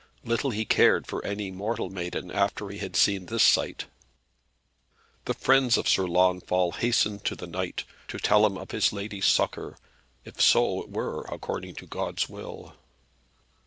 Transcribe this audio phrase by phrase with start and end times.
[0.23, 3.85] Little he cared for any mortal maiden, after he had seen this sight.
[5.25, 9.27] The friends of Sir Launfal hastened to the knight, to tell him of his lady's
[9.27, 9.77] succour,
[10.25, 12.73] if so it were according to God's will.